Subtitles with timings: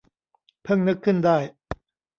[0.63, 1.37] เพิ่งนึกขึ้นได้